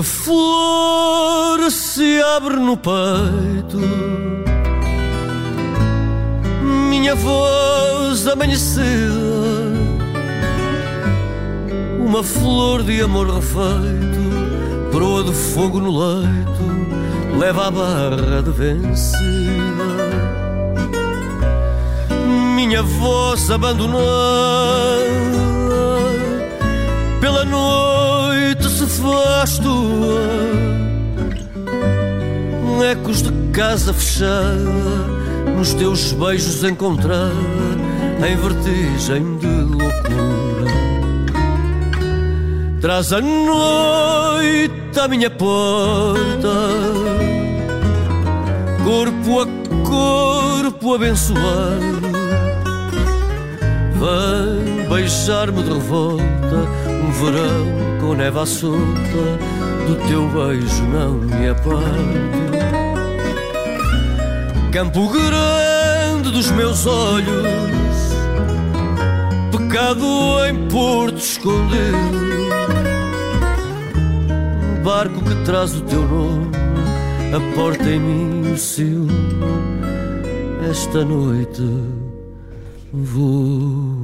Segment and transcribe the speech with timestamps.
[0.00, 3.78] Que flor se abre no peito.
[6.88, 8.80] Minha voz amanhecida
[11.98, 19.20] Uma flor de amor refeito Proa de fogo no leito Leva a barra de vencida.
[22.56, 24.89] Minha voz abandonada
[33.60, 34.56] casa fechada
[35.54, 37.30] Nos teus beijos encontrada
[38.26, 40.70] Em vertigem de loucura.
[42.80, 46.48] Traz a noite à minha porta
[48.82, 49.46] Corpo a
[49.86, 52.00] corpo abençoado
[54.00, 56.24] Vem beijar-me de revolta
[56.86, 57.66] Um verão
[58.00, 59.38] com neve à solta
[59.86, 62.49] Do teu beijo não me aparto
[64.72, 67.56] Campo grande dos meus olhos
[69.50, 70.06] Pecado
[70.48, 71.98] em porto escondido.
[74.84, 76.52] Barco que traz o teu nome
[77.34, 79.08] A porta em mim o seu
[80.70, 81.62] Esta noite
[82.92, 83.99] vou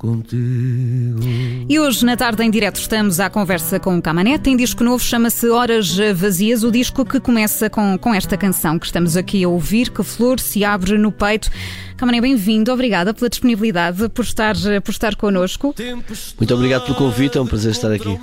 [0.00, 1.20] contigo.
[1.68, 4.38] E hoje, na tarde em direto, estamos à conversa com o Camané.
[4.38, 8.86] Tem disco novo, chama-se Horas Vazias, o disco que começa com, com esta canção que
[8.86, 11.50] estamos aqui a ouvir, que flor se abre no peito.
[12.00, 15.74] Camané, bem-vindo, obrigada pela disponibilidade, por estar, por estar connosco.
[16.38, 18.18] Muito obrigado pelo convite, é um prazer estar aqui.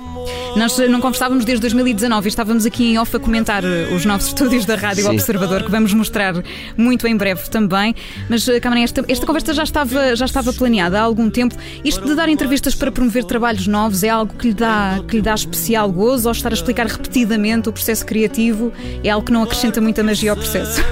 [0.56, 4.64] Nós não conversávamos desde 2019 e estávamos aqui em off a comentar os novos estúdios
[4.64, 5.10] da Rádio Sim.
[5.10, 6.34] Observador, que vamos mostrar
[6.76, 7.94] muito em breve também.
[8.28, 11.54] Mas, Camané, esta, esta conversa já estava, já estava planeada há algum tempo.
[11.84, 15.22] Isto de dar entrevistas para promover trabalhos novos é algo que lhe dá, que lhe
[15.22, 19.42] dá especial gozo ou estar a explicar repetidamente o processo criativo é algo que não
[19.42, 20.82] acrescenta muita magia ao processo?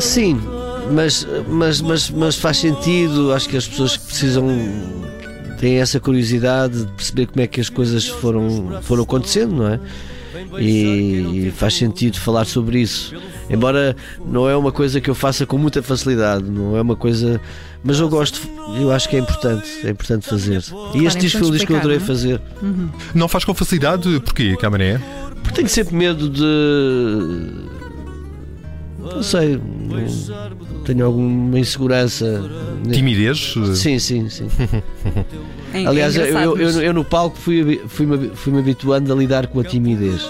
[0.00, 0.40] Sim,
[0.90, 3.32] mas, mas, mas, mas faz sentido.
[3.32, 4.46] Acho que as pessoas que precisam
[5.58, 9.80] têm essa curiosidade de perceber como é que as coisas foram, foram acontecendo, não é?
[10.58, 13.14] E, e faz sentido falar sobre isso.
[13.48, 13.94] Embora
[14.26, 17.40] não é uma coisa que eu faça com muita facilidade, não é uma coisa.
[17.84, 18.40] Mas eu gosto,
[18.80, 20.62] eu acho que é importante, é importante fazer.
[20.94, 22.04] E este disco foi um disco que eu adorei não?
[22.04, 22.06] É?
[22.06, 22.40] fazer.
[22.62, 22.88] Uhum.
[23.14, 24.20] Não faz com facilidade?
[24.20, 25.00] Porquê, Camané?
[25.42, 27.72] Porque tenho sempre medo de.
[29.00, 29.60] Não sei,
[30.84, 32.48] tenho alguma insegurança.
[32.92, 33.54] Timidez?
[33.74, 34.48] Sim, sim, sim.
[35.74, 39.58] É, Aliás, é eu, eu, eu, no palco fui-me fui fui habituando a lidar com
[39.58, 40.20] a timidez.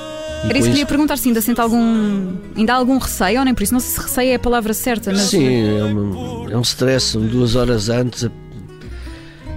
[0.44, 2.36] Era isso que queria perguntar se ainda sente algum.
[2.56, 3.72] Ainda há algum receio ou nem por isso?
[3.72, 5.10] Não sei se receio é a palavra certa.
[5.10, 5.22] Mas...
[5.22, 8.28] Sim, é um, é um stress, duas horas antes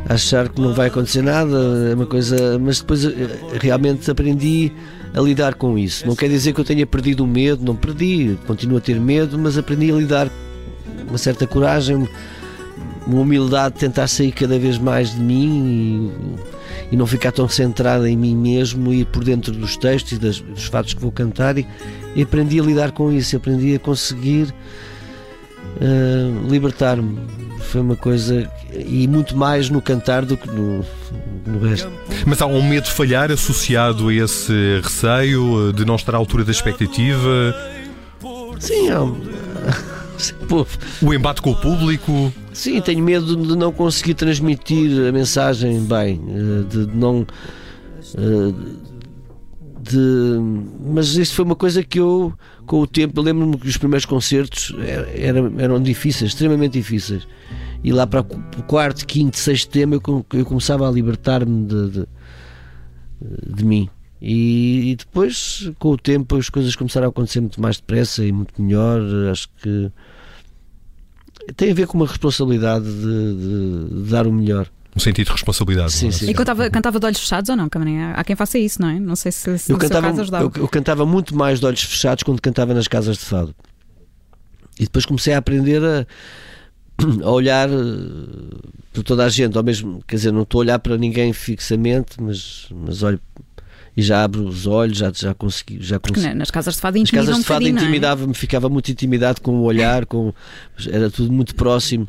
[0.07, 1.57] achar que não vai acontecer nada,
[1.91, 2.59] é uma coisa.
[2.59, 3.11] Mas depois eh,
[3.59, 4.71] realmente aprendi
[5.13, 6.05] a lidar com isso.
[6.05, 9.37] Não quer dizer que eu tenha perdido o medo, não perdi, continuo a ter medo,
[9.37, 10.29] mas aprendi a lidar
[11.07, 12.07] uma certa coragem,
[13.07, 17.47] uma humildade de tentar sair cada vez mais de mim e, e não ficar tão
[17.47, 21.11] centrada em mim mesmo e por dentro dos textos e das, dos fatos que vou
[21.11, 21.65] cantar e,
[22.15, 24.53] e, aprendi a lidar com isso, aprendi a conseguir
[25.77, 27.19] uh, libertar-me.
[27.71, 30.85] Foi uma coisa e muito mais no cantar do que no,
[31.45, 31.91] no resto.
[32.25, 36.43] Mas há um medo de falhar associado a esse receio de não estar à altura
[36.43, 37.55] da expectativa?
[38.59, 39.01] Sim, há,
[41.01, 42.31] o embate com o público?
[42.55, 47.27] Sim, tenho medo de não conseguir transmitir a mensagem bem, eh, de não.
[48.17, 48.53] Eh,
[49.81, 50.39] de,
[50.85, 52.33] mas isso foi uma coisa que eu,
[52.65, 54.73] com o tempo, lembro-me que os primeiros concertos
[55.15, 57.27] eram, eram difíceis, extremamente difíceis.
[57.83, 62.07] E lá para o quarto, quinto, sexto tema eu, começava a libertar-me de, de,
[63.53, 63.89] de mim.
[64.21, 68.31] E, e, depois, com o tempo, as coisas começaram a acontecer muito mais depressa e
[68.31, 69.01] muito melhor.
[69.29, 69.91] Acho que
[71.55, 74.69] tem a ver com uma responsabilidade de, de, de dar o melhor.
[74.95, 75.91] Um sentido de responsabilidade.
[75.91, 76.11] Sim, é?
[76.11, 76.29] sim.
[76.29, 78.11] E cantava, cantava de olhos fechados ou não, Camarinha?
[78.11, 78.99] Há quem faça isso, não é?
[78.99, 82.41] Não sei se, se eu cantava, eu, eu, cantava muito mais de olhos fechados quando
[82.41, 83.53] cantava nas casas de fado.
[84.79, 86.05] E depois comecei a aprender a,
[87.23, 87.73] a olhar eh,
[88.93, 92.21] para toda a gente, ao mesmo, quer dizer, não estou a olhar para ninguém fixamente,
[92.21, 93.19] mas, mas olho
[93.95, 95.77] e já abro os olhos, já, já consegui.
[95.81, 96.33] Já consegui.
[96.33, 97.27] nas casas de fado intimidava.
[97.31, 98.35] Nas casas de fado um intimidava-me, é?
[98.35, 100.33] ficava muito intimidado com o olhar, com,
[100.89, 102.07] era tudo muito próximo.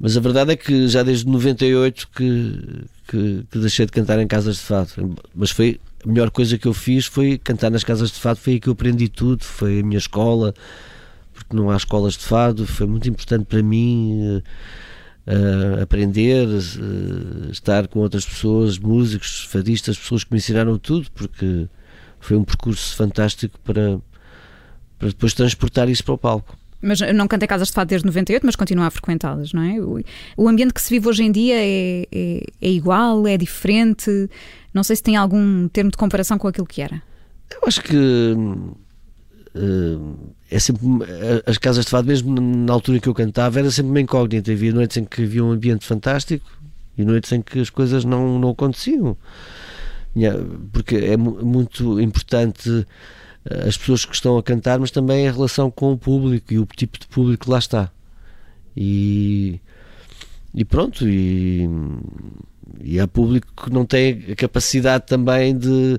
[0.00, 4.26] Mas a verdade é que já desde 98 que, que, que deixei de cantar em
[4.26, 5.16] casas de fado.
[5.34, 8.54] Mas foi a melhor coisa que eu fiz foi cantar nas casas de fado, foi
[8.54, 10.54] aí que eu aprendi tudo, foi a minha escola,
[11.32, 14.42] porque não há escolas de fado, foi muito importante para mim.
[15.26, 21.68] Uh, aprender, uh, estar com outras pessoas, músicos, fadistas, pessoas que me ensinaram tudo, porque
[22.20, 24.00] foi um percurso fantástico para,
[24.98, 26.56] para depois transportar isso para o palco.
[26.80, 29.76] Mas não cantei casas de fado desde 98, mas continua a frequentá-las, não é?
[30.36, 34.10] O, ambiente que se vive hoje em dia é, é, é, igual, é diferente?
[34.72, 37.02] Não sei se tem algum termo de comparação com aquilo que era.
[37.50, 38.76] Eu acho que uh,
[40.50, 40.84] é sempre
[41.46, 44.50] as casas de fado, mesmo na altura em que eu cantava, era sempre uma incógnita.
[44.50, 46.46] Havia noites em que havia um ambiente fantástico
[46.98, 49.16] e noites em que as coisas não, não aconteciam.
[50.72, 52.86] Porque é muito importante
[53.44, 56.58] eh, as pessoas que estão a cantar, mas também a relação com o público e
[56.58, 57.90] o tipo de público que lá está.
[58.76, 59.60] E,
[60.54, 61.68] e pronto, e,
[62.80, 65.98] e há público que não tem a capacidade também de,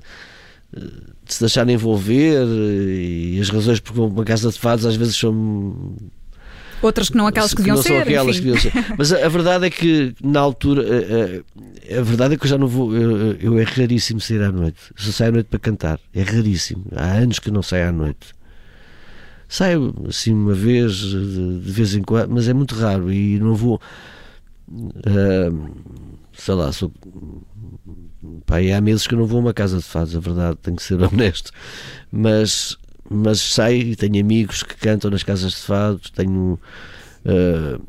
[1.24, 5.96] de se deixar envolver e as razões porque uma casa de fados às vezes são
[6.82, 8.02] Outras que não aquelas que deviam ser.
[8.02, 8.72] Aquelas que deviam ser.
[8.98, 11.42] Mas a, a, verdade é que na altura a, eh,
[11.90, 12.94] a, eh, a, verdade é que eu já não vou.
[12.94, 14.78] Eu, eu é raríssimo sair à noite.
[14.96, 15.98] Eu só saio à noite para cantar.
[16.14, 16.84] É raríssimo.
[16.94, 18.34] Há anos que não saio à noite.
[19.48, 23.54] Saio assim uma vez, de, de vez em quando, mas é muito raro e não
[23.54, 23.80] vou.
[24.68, 25.70] Uh,
[26.32, 26.92] sei lá, sou.
[28.48, 30.82] Há meses que eu não vou a uma casa de fados, a verdade, tenho que
[30.82, 31.52] ser honesto.
[32.10, 32.76] Mas
[33.10, 36.58] mas sei, tenho amigos que cantam nas casas de fado, tenho.
[37.24, 37.80] Uh,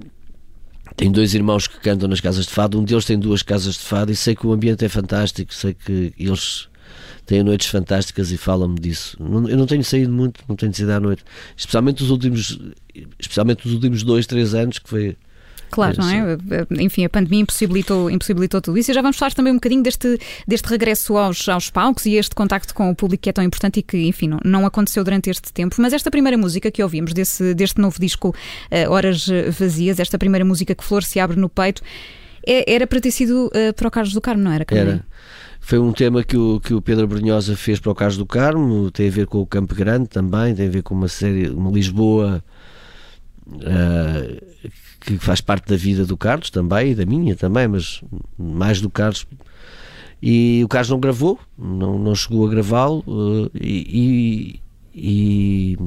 [0.95, 3.81] tenho dois irmãos que cantam nas casas de fado, um deles tem duas casas de
[3.81, 6.67] fado e sei que o ambiente é fantástico, sei que eles
[7.23, 9.15] têm noites fantásticas e falam-me disso.
[9.19, 11.23] eu não tenho saído muito, não tenho saído à noite,
[11.55, 12.59] especialmente os últimos,
[13.19, 15.15] especialmente os últimos dois, três anos que foi
[15.69, 16.37] Claro, não é?
[16.81, 18.91] Enfim, a pandemia impossibilitou, impossibilitou tudo isso.
[18.91, 22.33] E já vamos falar também um bocadinho deste, deste regresso aos, aos palcos e este
[22.33, 25.29] contacto com o público que é tão importante e que, enfim, não, não aconteceu durante
[25.29, 25.75] este tempo.
[25.79, 29.27] Mas esta primeira música que ouvimos desse, deste novo disco, uh, Horas
[29.57, 31.81] Vazias, esta primeira música que Flor se abre no peito,
[32.45, 34.65] é, era para ter sido uh, para o Carlos do Carmo, não era?
[34.71, 35.05] Era.
[35.59, 38.89] Foi um tema que o, que o Pedro Brunhosa fez para o Carlos do Carmo,
[38.89, 41.69] tem a ver com o Campo Grande também, tem a ver com uma série, uma
[41.69, 42.41] Lisboa.
[43.47, 44.45] Uh,
[44.99, 48.03] que faz parte da vida do Carlos também e da minha também, mas
[48.37, 49.25] mais do Carlos.
[50.21, 54.59] E o Carlos não gravou, não, não chegou a gravá-lo uh, e,
[54.93, 55.77] e, e,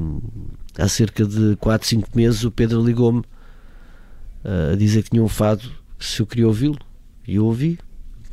[0.75, 5.27] há cerca de 4, 5 meses o Pedro ligou-me uh, a dizer que tinha um
[5.27, 5.69] fado
[5.99, 6.79] se eu queria ouvi-lo.
[7.27, 7.77] E eu ouvi,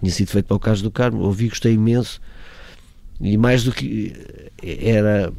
[0.00, 2.18] tinha sido feito para o Carlos do Carmo, ouvi, gostei imenso.
[3.20, 4.14] E mais do que
[4.62, 5.32] era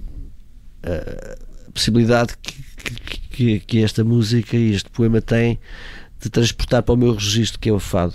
[0.83, 5.57] a possibilidade que, que que, que esta música e este poema têm
[6.19, 8.13] de transportar para o meu registro, que é o fado.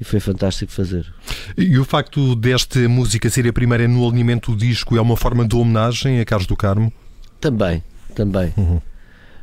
[0.00, 1.12] E foi fantástico fazer.
[1.58, 5.46] E o facto desta música ser a primeira no alinhamento do disco é uma forma
[5.46, 6.90] de homenagem a Carlos do Carmo?
[7.38, 7.84] Também,
[8.14, 8.54] também.
[8.56, 8.80] Uhum.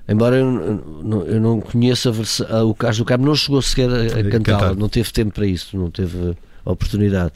[0.09, 0.83] Embora eu,
[1.27, 2.09] eu, não conheça
[2.49, 5.45] a o Carlos do Carmo não chegou sequer a, a cantá-la, não teve tempo para
[5.45, 6.35] isso, não teve
[6.65, 7.33] oportunidade.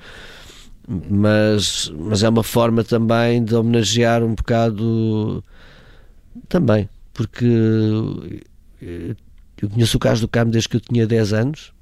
[0.88, 5.44] Mas, mas é uma forma também de homenagear um bocado
[6.50, 7.46] também porque
[8.82, 9.16] eh,
[9.62, 11.74] eu conheço o caso do Carmo desde que eu tinha 10 anos.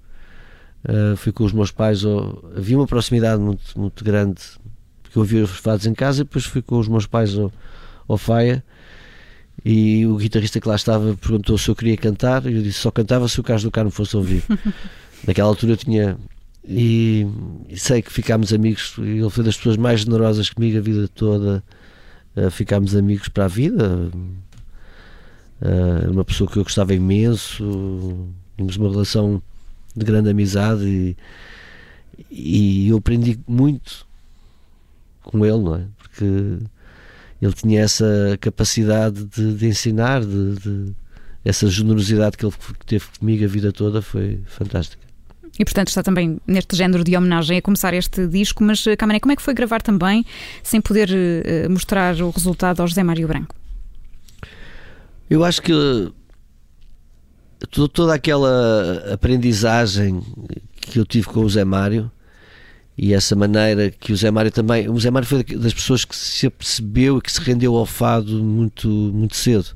[0.83, 4.41] Uh, fui com os meus pais, ao, havia uma proximidade muito, muito grande,
[5.03, 7.51] porque eu ouvia os fados em casa, e depois fui com os meus pais ao,
[8.07, 8.63] ao Faia.
[9.63, 12.91] E o guitarrista que lá estava perguntou se eu queria cantar, e eu disse só
[12.91, 14.43] cantava se o Carlos do Carmo fosse ouvir.
[15.27, 16.17] Naquela altura eu tinha.
[16.65, 17.27] E,
[17.67, 21.63] e, sei que ficámos amigos, ele foi das pessoas mais generosas comigo a vida toda.
[22.37, 24.17] Uh, ficámos amigos para a vida uh,
[26.09, 29.41] uma pessoa que eu gostava imenso, tínhamos uma relação
[29.95, 31.17] de grande amizade e,
[32.31, 34.07] e eu aprendi muito
[35.23, 35.83] com ele, não é?
[35.97, 36.25] Porque
[37.41, 40.93] ele tinha essa capacidade de, de ensinar, de, de,
[41.43, 42.53] essa generosidade que ele
[42.85, 45.07] teve comigo a vida toda foi fantástica.
[45.57, 49.33] E portanto está também neste género de homenagem a começar este disco, mas Camané, como
[49.33, 50.25] é que foi gravar também
[50.63, 53.58] sem poder uh, mostrar o resultado ao José Mário Branco?
[55.29, 55.73] Eu acho que
[57.93, 60.21] toda aquela aprendizagem
[60.81, 62.11] que eu tive com o Zé Mário
[62.97, 64.89] e essa maneira que o Zé Mário também.
[64.89, 68.43] O Zé Mário foi das pessoas que se apercebeu e que se rendeu ao fado
[68.43, 69.67] muito, muito cedo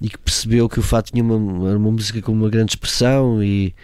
[0.00, 3.74] e que percebeu que o fado tinha uma, uma música com uma grande expressão e,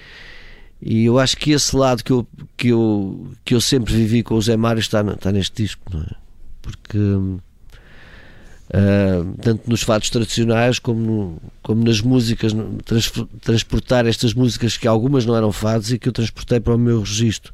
[0.83, 4.35] e eu acho que esse lado que eu, que eu, que eu sempre vivi com
[4.35, 6.11] o Zé Mário está, está neste disco, não é?
[6.61, 6.99] Porque
[8.71, 12.53] Uh, tanto nos fados tradicionais como, no, como nas músicas,
[12.85, 16.79] trans, transportar estas músicas que algumas não eram fados e que eu transportei para o
[16.79, 17.53] meu registro.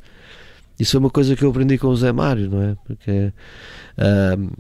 [0.79, 2.77] Isso é uma coisa que eu aprendi com o Zé Mário, não é?
[2.87, 3.33] Porque
[3.97, 4.53] uh,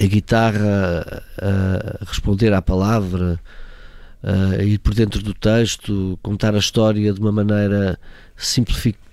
[0.00, 3.38] a guitarra a responder à palavra,
[4.24, 7.96] uh, ir por dentro do texto, contar a história de uma maneira
[8.36, 9.06] simplificada,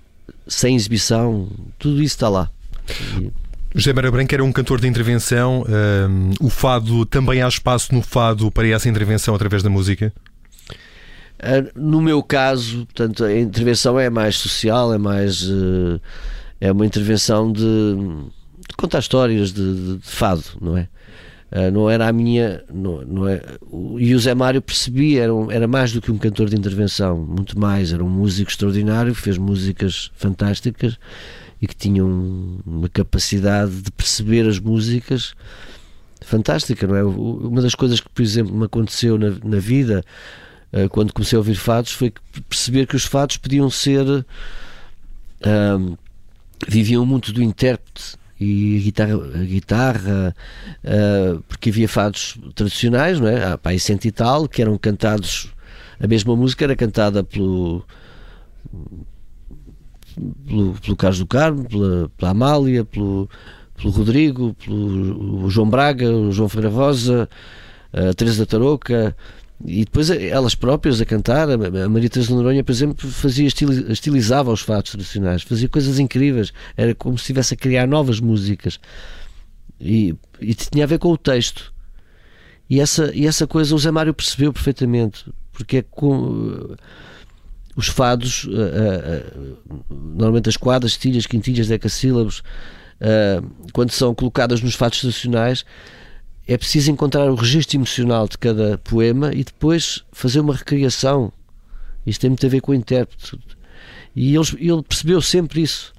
[0.47, 2.49] sem exibição, tudo isso está lá.
[3.21, 3.44] E...
[3.75, 5.65] José Mara Branco era um cantor de intervenção.
[6.09, 10.13] Um, o fado também há espaço no fado para essa intervenção através da música?
[11.41, 15.43] Uh, no meu caso, portanto, a intervenção é mais social, é mais.
[15.43, 15.99] Uh,
[16.61, 20.87] é uma intervenção de, de contar histórias de, de, de, fado, não é?
[21.51, 22.63] Uh, não era a minha.
[22.73, 23.41] Não, não é,
[23.99, 27.17] e o Zé Mário percebia, era, um, era mais do que um cantor de intervenção,
[27.17, 27.91] muito mais.
[27.91, 30.97] Era um músico extraordinário, fez músicas fantásticas
[31.61, 35.33] e que tinha um, uma capacidade de perceber as músicas
[36.21, 37.03] fantástica, não é?
[37.03, 40.03] Uma das coisas que, por exemplo, me aconteceu na, na vida
[40.73, 42.11] uh, quando comecei a ouvir fados foi
[42.49, 44.25] perceber que os fados podiam ser.
[46.67, 50.35] Viviam muito do intérprete e a guitarra, a guitarra
[50.83, 53.43] uh, porque havia fados tradicionais, não é?
[53.45, 55.53] Ah, pá, e tal, que eram cantados,
[55.99, 57.85] a mesma música era cantada pelo
[60.47, 63.29] pelo, pelo Carlos do Carmo, pela, pela Amália, pelo,
[63.75, 67.29] pelo Rodrigo, pelo João Braga, o João Ferreira Rosa,
[67.93, 69.15] a Teresa Tarouca,
[69.63, 74.61] e depois elas próprias a cantar, a Maria Teresa Noronha, por exemplo, fazia estilizava os
[74.61, 78.79] fatos tradicionais, fazia coisas incríveis, era como se estivesse a criar novas músicas.
[79.79, 81.73] E, e tinha a ver com o texto.
[82.69, 86.75] E essa, e essa coisa o Zé Mário percebeu perfeitamente, porque é com
[87.75, 89.57] os fados, uh, uh,
[89.89, 95.65] normalmente as quadras, tilhas, quintilhas, decassílabos, uh, quando são colocadas nos fatos tradicionais,
[96.47, 101.33] é preciso encontrar o registro emocional de cada poema e depois fazer uma recriação.
[102.05, 103.37] Isto tem muito a ver com o intérprete.
[104.15, 105.91] E ele, ele percebeu sempre isso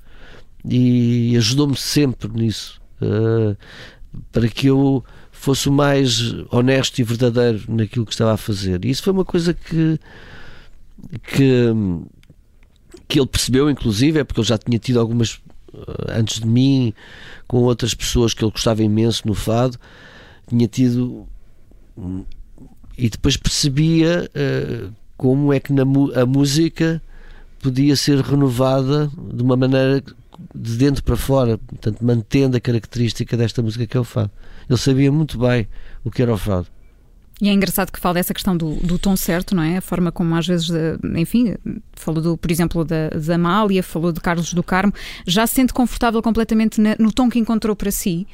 [0.64, 2.80] e ajudou-me sempre nisso
[4.32, 8.84] para que eu fosse o mais honesto e verdadeiro naquilo que estava a fazer.
[8.84, 9.98] E isso foi uma coisa que
[11.22, 11.72] que,
[13.08, 15.40] que ele percebeu, inclusive, é porque ele já tinha tido algumas
[15.74, 16.92] eh, antes de mim,
[17.46, 19.78] com outras pessoas que ele gostava imenso no fado,
[20.48, 21.26] tinha tido
[22.96, 27.02] e depois percebia uh, como é que na, a música
[27.60, 30.02] podia ser renovada de uma maneira
[30.54, 34.30] de dentro para fora, portanto, mantendo a característica desta música que é o fado.
[34.68, 35.66] Ele sabia muito bem
[36.04, 36.66] o que era o fado.
[37.40, 39.76] E é engraçado que fala dessa questão do, do, tom certo, não é?
[39.76, 40.70] A forma como às vezes,
[41.16, 41.54] enfim,
[41.92, 44.92] falou, do, por exemplo, da, da Amália, falou de Carlos do Carmo,
[45.26, 48.26] já se sente confortável completamente no tom que encontrou para si.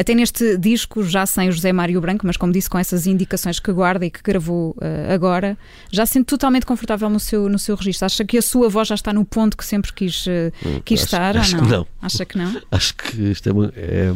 [0.00, 3.60] Até neste disco, já sem o José Mário Branco, mas como disse, com essas indicações
[3.60, 5.58] que guarda e que gravou uh, agora,
[5.90, 8.06] já se sente totalmente confortável no seu, no seu registro.
[8.06, 11.04] Acha que a sua voz já está no ponto que sempre quis, uh, quis acho,
[11.04, 11.36] estar?
[11.36, 11.68] Acho ou não?
[11.68, 11.86] que não.
[12.00, 12.62] Acha que não?
[12.72, 14.14] Acho que isto é, uma, é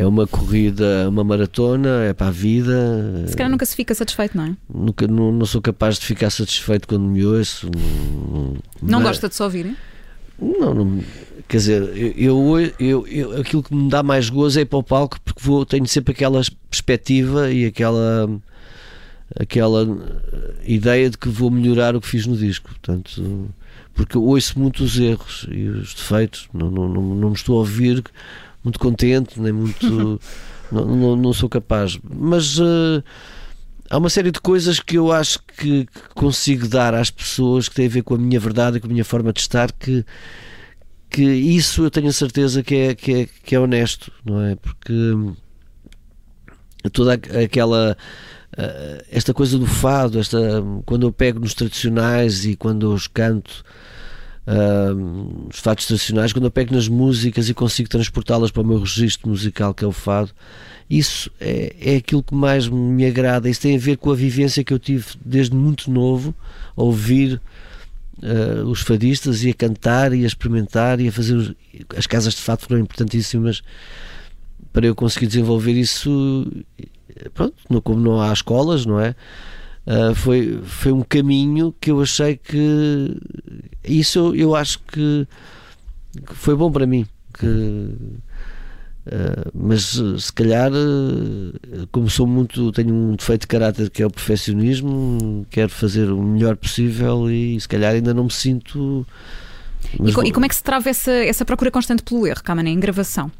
[0.00, 3.26] é uma corrida, uma maratona, é para a vida.
[3.26, 4.56] Se calhar nunca se fica satisfeito, não é?
[4.74, 7.70] Nunca, não, não sou capaz de ficar satisfeito quando me ouço.
[7.74, 9.76] Não, não gosta de se ouvir?
[10.40, 11.04] Não, não,
[11.46, 11.82] quer dizer,
[12.16, 15.20] eu, eu, eu, eu, aquilo que me dá mais gozo é ir para o palco
[15.20, 16.40] porque vou, tenho sempre aquela
[16.70, 18.40] perspectiva e aquela
[19.38, 19.86] aquela
[20.64, 22.70] ideia de que vou melhorar o que fiz no disco.
[22.70, 23.50] Portanto,
[23.92, 27.56] porque eu ouço muito os erros e os defeitos, não, não, não, não me estou
[27.56, 28.02] a ouvir
[28.62, 30.20] muito contente, nem muito.
[30.70, 31.98] não, não, não, sou capaz.
[32.02, 33.02] Mas uh,
[33.88, 37.74] há uma série de coisas que eu acho que, que, consigo dar às pessoas que
[37.74, 40.04] têm a ver com a minha verdade e com a minha forma de estar, que,
[41.08, 44.56] que isso eu tenho a certeza que é, que é, que é honesto, não é?
[44.56, 44.94] Porque
[46.92, 47.96] toda aquela.
[48.52, 50.38] Uh, esta coisa do fado, esta,
[50.84, 53.64] quando eu pego nos tradicionais e quando eu os canto,
[54.50, 58.80] uh, os fados tradicionais, quando eu pego nas músicas e consigo transportá-las para o meu
[58.80, 60.30] registro musical, que é o fado,
[60.88, 63.48] isso é, é aquilo que mais me agrada.
[63.48, 66.34] Isso tem a ver com a vivência que eu tive desde muito novo,
[66.76, 67.40] a ouvir
[68.18, 71.34] uh, os fadistas e a cantar e a experimentar e a fazer.
[71.34, 71.54] Os,
[71.96, 73.62] as casas de fado foram importantíssimas
[74.72, 76.50] para eu conseguir desenvolver isso.
[77.34, 79.14] Pronto, como não há escolas, não é?
[79.86, 83.16] Uh, foi, foi um caminho que eu achei que
[83.82, 85.26] isso eu, eu acho que,
[86.26, 90.70] foi bom para mim que, uh, mas se calhar
[91.90, 96.22] como sou muito tenho um defeito de caráter que é o perfeccionismo quero fazer o
[96.22, 99.06] melhor possível e se calhar ainda não me sinto
[99.98, 102.78] e, e, como é que se trava essa, essa procura constante pelo erro, Câmara, em
[102.78, 103.30] gravação?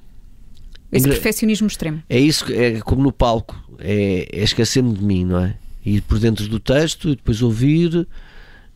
[0.90, 1.14] Esse gra...
[1.14, 2.02] perfeccionismo extremo.
[2.08, 5.54] É isso, é como no palco, é, é esquecer-me de mim, não é?
[5.84, 8.06] Ir por dentro do texto e depois ouvir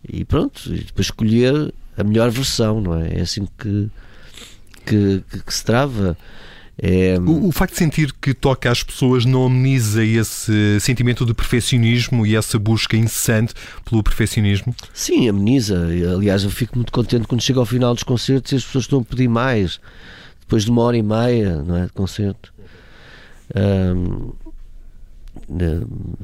[0.06, 3.18] e pronto, e depois escolher a melhor versão, não é?
[3.18, 3.88] É assim que,
[4.84, 6.16] que, que, que se trava.
[6.76, 7.18] É...
[7.20, 12.26] O, o, facto de sentir que toca às pessoas não ameniza esse sentimento de perfeccionismo
[12.26, 14.74] e essa busca incessante pelo perfeccionismo?
[14.92, 15.86] Sim, ameniza.
[16.14, 19.00] Aliás, eu fico muito contente quando chego ao final dos concertos e as pessoas estão
[19.00, 19.80] a pedir mais.
[20.40, 22.52] Depois de uma hora e meia não é, de concerto.
[23.54, 24.32] Um,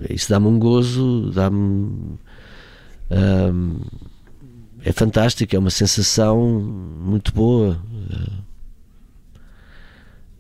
[0.09, 2.19] isso dá-me um gozo, dá-me.
[3.11, 3.81] Um,
[4.85, 7.79] é fantástico, é uma sensação muito boa.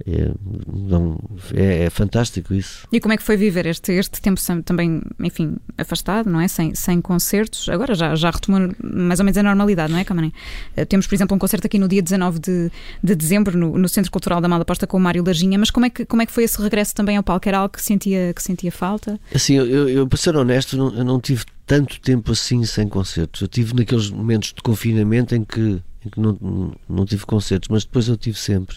[0.07, 0.33] É,
[0.73, 1.19] não,
[1.55, 2.87] é, é, fantástico isso.
[2.91, 6.49] E como é que foi viver este, este tempo também, enfim, afastado, não é?
[6.49, 7.69] Sem, sem concertos.
[7.69, 10.33] Agora já, já retomou mais ou menos a normalidade, não é, Camarim?
[10.77, 12.71] Eh, temos, por exemplo, um concerto aqui no dia 19 de,
[13.03, 15.91] de dezembro, no, no Centro Cultural da Malaposta com o Mário Larginha, mas como é,
[15.91, 17.49] que, como é que foi esse regresso também ao palco?
[17.49, 19.21] Era algo que sentia, que sentia falta?
[19.35, 23.41] Assim, eu, eu, para ser honesto, não, eu não tive tanto tempo assim sem concertos.
[23.43, 27.85] Eu tive naqueles momentos de confinamento em que, em que não, não tive concertos, mas
[27.85, 28.77] depois eu tive sempre.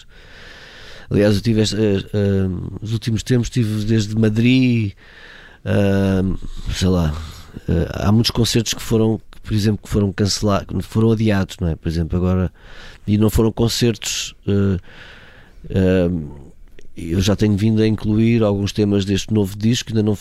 [1.10, 4.92] Aliás, eu tive uh, uh, os últimos tempos tive desde Madrid,
[5.64, 6.38] uh,
[6.72, 7.14] sei lá,
[7.92, 11.76] há muitos concertos que foram, por exemplo, que foram cancelados, foram adiados, não é?
[11.76, 12.52] Por exemplo, agora
[13.06, 14.34] e não foram concertos.
[16.96, 20.16] eu já tenho vindo a incluir alguns temas deste novo disco, ainda não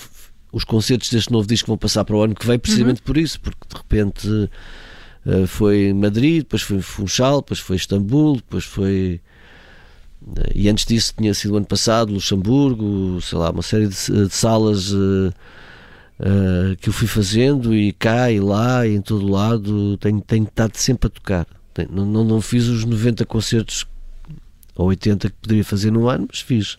[0.51, 3.05] os concertos deste novo disco vão passar para o ano que vem precisamente uhum.
[3.05, 4.49] por isso, porque de repente
[5.47, 9.19] foi Madrid, depois foi Funchal, depois foi Istambul, depois foi
[10.55, 14.91] e antes disso tinha sido ano passado, Luxemburgo, sei lá, uma série de, de salas
[14.91, 15.33] uh,
[16.19, 20.45] uh, que eu fui fazendo e cá e lá e em todo lado tenho, tenho
[20.45, 21.47] estado sempre a tocar.
[21.73, 23.85] Tenho, não, não, fiz os 90 concertos
[24.75, 26.77] ou 80 que poderia fazer no ano, mas fiz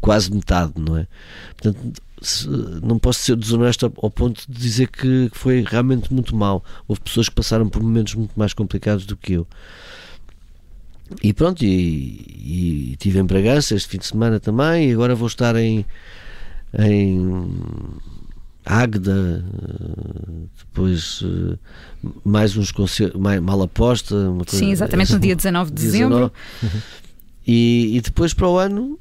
[0.00, 1.06] quase metade, não é?
[1.56, 6.64] Portanto, se, não posso ser desonesto ao ponto de dizer que foi realmente muito mal.
[6.88, 9.46] Houve pessoas que passaram por momentos muito mais complicados do que eu.
[11.22, 15.28] E pronto, e, e tive em Bragança este fim de semana também, e agora vou
[15.28, 15.86] estar em,
[16.78, 17.48] em
[18.64, 19.44] Águeda,
[20.58, 21.22] depois
[22.24, 24.16] mais uns concertos, mal aposta.
[24.48, 26.32] Sim, exatamente no dia 19 de dezembro.
[27.48, 28.98] E, e, depois para o ano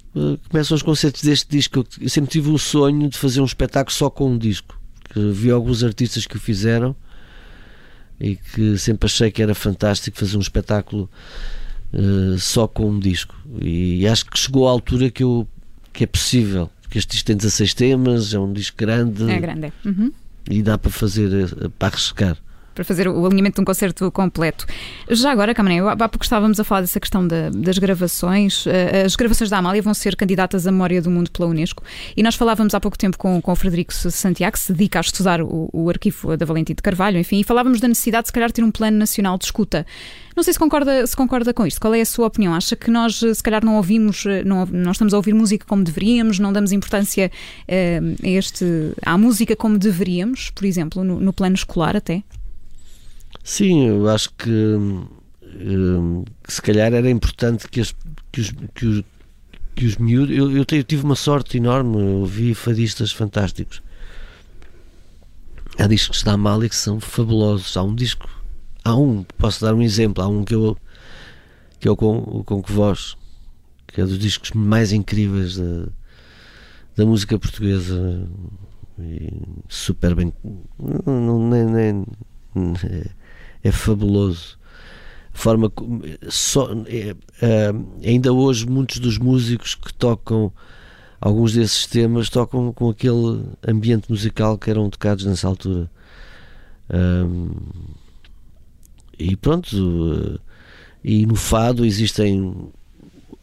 [0.52, 1.84] começam os concertos deste disco.
[2.00, 4.80] Eu sempre tive o sonho de fazer um espetáculo só com um disco.
[5.16, 6.96] Vi alguns artistas que o fizeram
[8.20, 11.10] e que sempre achei que era fantástico fazer um espetáculo
[11.94, 13.36] uh, só com um disco.
[13.62, 15.48] E acho que chegou à altura que, eu,
[15.92, 16.70] que é possível.
[16.82, 19.30] Porque este disco tem 16 temas, é um disco grande.
[19.30, 19.74] É grande.
[19.84, 20.12] Uhum.
[20.50, 22.38] E dá para fazer, eh, para arriscar
[22.76, 24.66] para fazer o alinhamento de um concerto completo.
[25.10, 28.68] Já agora, Camaré, há pouco estávamos a falar dessa questão da, das gravações.
[28.68, 31.82] Eh, as gravações da Amália vão ser candidatas à Memória do Mundo pela Unesco
[32.16, 35.02] e nós falávamos há pouco tempo com, com o Frederico Santiago, que se dedica a
[35.02, 38.34] estudar o, o arquivo da Valentim de Carvalho, enfim, e falávamos da necessidade de se
[38.34, 39.86] calhar ter um plano nacional de escuta.
[40.36, 41.80] Não sei se concorda, se concorda com isto.
[41.80, 42.54] Qual é a sua opinião?
[42.54, 46.40] Acha que nós, se calhar, não ouvimos, não, não estamos a ouvir música como deveríamos,
[46.40, 48.66] não damos importância uh, a este,
[49.06, 52.22] à música como deveríamos, por exemplo, no, no plano escolar até?
[53.46, 55.06] Sim, eu acho que, hum,
[56.44, 57.96] que se calhar era importante que, as,
[58.32, 59.04] que os, que os,
[59.76, 60.36] que os miúdos.
[60.36, 63.84] Eu, eu, tive uma sorte enorme, eu fadistas fantásticos.
[65.78, 67.78] Há discos da Amália que são fabulosos.
[67.78, 68.28] Há um disco,
[68.84, 70.76] há um, posso dar um exemplo, há um que eu
[71.80, 73.16] que é o com, com que voz,
[73.86, 75.88] que é dos discos mais incríveis da,
[76.96, 78.28] da música portuguesa.
[78.98, 79.32] E
[79.70, 80.34] super bem.
[81.06, 82.06] Não, nem, nem,
[83.66, 84.58] é fabuloso.
[85.34, 85.72] Forma
[86.30, 87.16] só, é,
[88.08, 90.54] ainda hoje muitos dos músicos que tocam
[91.20, 95.90] alguns desses temas tocam com aquele ambiente musical que eram tocados nessa altura.
[96.90, 97.50] Um,
[99.18, 100.40] e pronto,
[101.04, 102.70] e no fado existem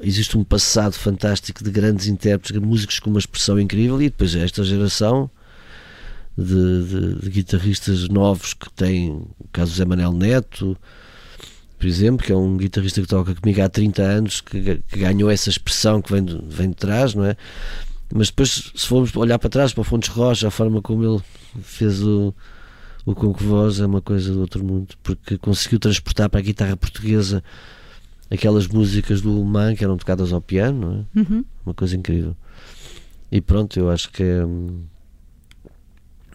[0.00, 4.64] existe um passado fantástico de grandes intérpretes, músicos com uma expressão incrível e depois esta
[4.64, 5.30] geração
[6.36, 10.76] de, de, de, guitarristas novos que têm o caso Zé Manel Neto,
[11.78, 15.30] por exemplo, que é um guitarrista que toca comigo há 30 anos, que, que ganhou
[15.30, 17.36] essa expressão que vem de, vem de trás, não é?
[18.14, 21.22] Mas depois, se formos olhar para trás, para o Fontes Rocha, a forma como ele
[21.62, 22.34] fez o,
[23.04, 26.76] o Conco Voz é uma coisa do outro mundo, porque conseguiu transportar para a guitarra
[26.76, 27.42] portuguesa
[28.30, 31.18] aquelas músicas do alemão que eram tocadas ao piano, é?
[31.18, 31.44] uhum.
[31.66, 32.36] uma coisa incrível.
[33.30, 34.44] E pronto, eu acho que é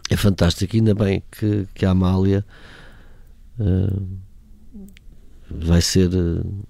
[0.09, 0.75] é fantástico.
[0.75, 2.45] Ainda bem que, que a Amália
[3.59, 4.07] uh,
[5.49, 6.09] vai ser.
[6.09, 6.65] Uh,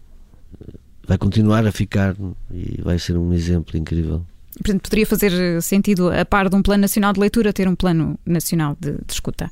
[1.08, 2.16] vai continuar a ficar
[2.52, 4.26] e vai ser um exemplo incrível.
[4.58, 8.20] Portanto, poderia fazer sentido, a par de um plano nacional de leitura, ter um plano
[8.26, 9.50] nacional de, de escuta?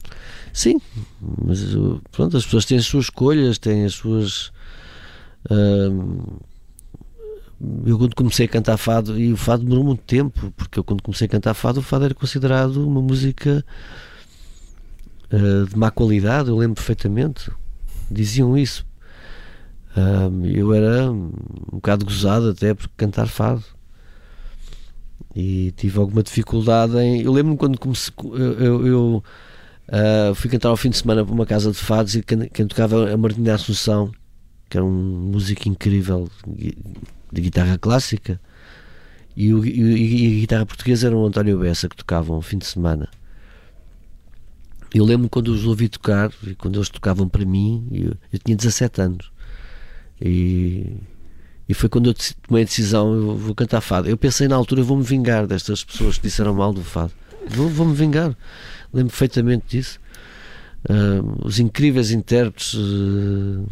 [0.52, 0.82] Sim,
[1.22, 1.64] mas
[2.12, 4.52] pronto, as pessoas têm as suas escolhas, têm as suas.
[5.50, 6.40] Uh,
[7.86, 11.02] eu quando comecei a cantar fado, e o fado demorou muito tempo, porque eu quando
[11.02, 13.64] comecei a cantar fado, o fado era considerado uma música
[15.32, 17.52] uh, de má qualidade, eu lembro perfeitamente.
[18.10, 18.86] Diziam isso.
[19.96, 21.32] Uh, eu era um
[21.72, 23.64] bocado gozado até por cantar fado.
[25.36, 27.22] E tive alguma dificuldade em.
[27.22, 28.14] Eu lembro-me quando comecei.
[28.34, 29.24] Eu, eu,
[29.90, 32.68] uh, fui cantar ao fim de semana para uma casa de fados e quem, quem
[32.68, 34.12] tocava a Martina Assunção,
[34.70, 36.30] que era um músico incrível
[37.32, 38.40] de guitarra clássica,
[39.36, 42.58] e, o, e, e a guitarra portuguesa era o António Bessa que tocavam ao fim
[42.58, 43.10] de semana.
[44.94, 48.56] Eu lembro quando os ouvi tocar, e quando eles tocavam para mim, eu, eu tinha
[48.56, 49.32] 17 anos.
[50.22, 50.96] E,
[51.68, 52.16] e foi quando eu
[52.48, 54.08] tomei a decisão, eu vou cantar fado.
[54.08, 57.12] Eu pensei na altura, vou-me vingar destas pessoas que disseram mal do fado.
[57.48, 58.36] Vou-me vou vingar.
[58.94, 60.00] Lembro perfeitamente disso.
[60.90, 62.74] Uh, os incríveis intérpretes.
[62.76, 63.68] Uh,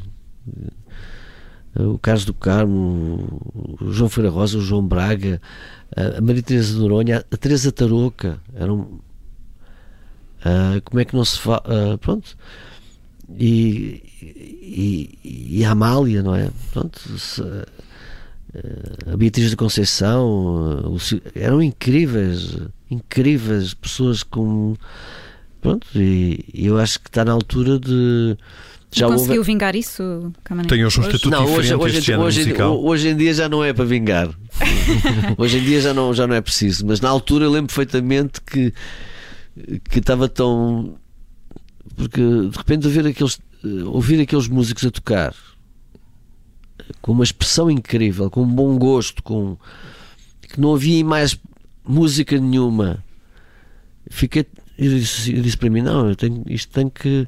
[1.75, 3.41] o Carlos do Carmo,
[3.81, 5.41] o João Feira Rosa, o João Braga,
[5.95, 8.79] a Maria Teresa de Noronha, a Teresa Tarouca, eram
[10.43, 12.37] uh, como é que não se fala, uh, pronto,
[13.39, 16.49] e, e, e, a Amália, não é?
[16.71, 17.65] Pronto, se, uh,
[19.11, 20.95] a Beatriz da Conceição,
[21.33, 22.57] eram incríveis,
[22.89, 24.75] incríveis pessoas com,
[25.59, 28.37] pronto, e, e eu acho que está na altura de
[28.99, 29.51] já conseguiu houve...
[29.51, 30.67] vingar isso, Camané?
[30.67, 34.29] Tem um estatuto não, hoje, hoje, hoje, hoje, em dia já não é para vingar.
[35.37, 36.85] hoje em dia já não, já não é preciso.
[36.85, 38.73] Mas na altura eu lembro perfeitamente que,
[39.89, 40.95] que estava tão.
[41.95, 43.39] Porque de repente ouvir aqueles,
[43.85, 45.33] ouvir aqueles músicos a tocar
[47.01, 49.57] com uma expressão incrível, com um bom gosto, com
[50.41, 51.37] que não havia mais
[51.83, 53.03] música nenhuma.
[54.09, 54.45] Fiquei,
[54.77, 57.27] eu disse, eu disse para mim: não, eu tenho, isto tem que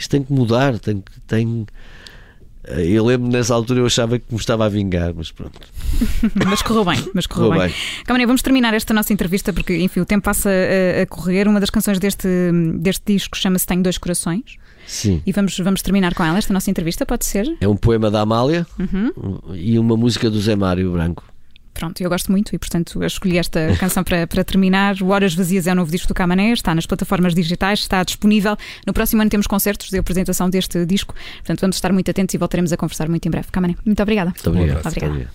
[0.00, 1.20] isto tem que mudar, tem que.
[1.26, 1.66] Tem...
[2.64, 5.60] Eh, eu lembro nessa altura eu achava que me estava a vingar, mas pronto.
[6.46, 7.72] mas correu bem, mas correu, bem.
[8.08, 8.26] bem.
[8.26, 11.46] vamos terminar esta nossa entrevista porque, enfim, o tempo passa a, a correr.
[11.46, 12.28] Uma das canções deste,
[12.78, 14.56] deste disco chama-se Tenho Dois Corações.
[14.86, 15.22] Sim.
[15.26, 17.56] E vamos, vamos terminar com ela, esta nossa entrevista, pode ser?
[17.60, 19.54] É um poema da Amália uhum.
[19.54, 21.29] e uma música do Zé Mário Branco.
[21.80, 24.96] Pronto, eu gosto muito e, portanto, escolhi esta canção para, para terminar.
[25.00, 28.54] O Horas Vazias é o novo disco do Camané, está nas plataformas digitais, está disponível.
[28.86, 32.38] No próximo ano temos concertos de apresentação deste disco, portanto, vamos estar muito atentos e
[32.38, 33.48] voltaremos a conversar muito em breve.
[33.50, 34.28] Camané, muito obrigada.
[34.28, 34.86] Muito obrigado.
[34.86, 35.30] Obrigada.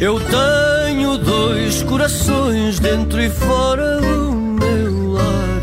[0.00, 0.75] Eu tenho
[1.66, 5.62] dois corações dentro e fora do meu lar.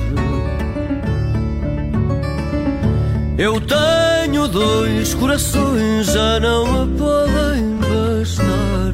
[3.38, 8.92] Eu tenho dois corações, já não me podem bastar.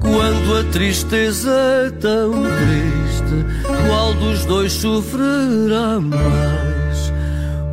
[0.00, 1.50] Quando a tristeza
[1.86, 3.44] é tão triste,
[3.86, 7.12] qual dos dois sofrerá mais?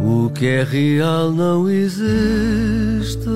[0.02, 3.30] O que é real não existe.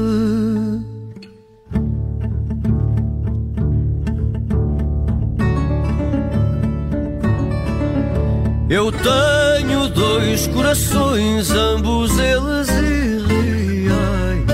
[8.72, 14.46] Eu tenho dois corações, ambos eles irreais.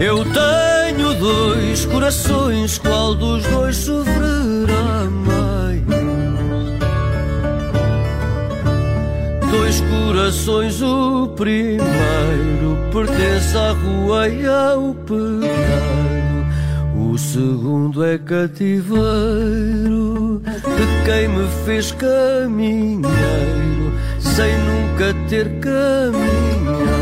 [0.00, 5.82] Eu tenho dois corações, qual dos dois sofrerá mais?
[9.50, 16.15] Dois corações, o primeiro pertence à rua e ao pecado.
[17.16, 19.00] O segundo é cativeiro
[20.44, 23.06] de quem me fez caminheiro
[24.20, 26.95] sem nunca ter caminhado.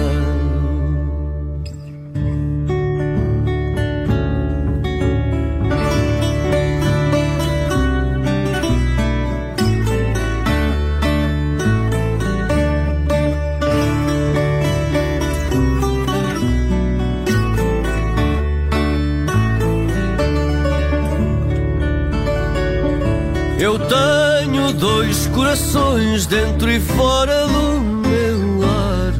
[23.74, 29.12] Eu tenho dois corações dentro e fora do meu lar.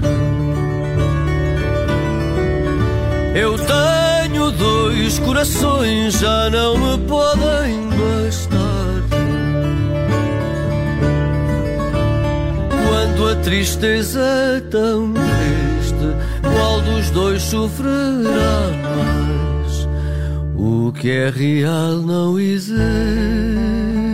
[3.34, 9.02] Eu tenho dois corações, já não me podem bastar.
[12.88, 19.88] Quando a tristeza é tão triste, qual dos dois sofrerá mais?
[20.56, 24.13] O que é real não existe.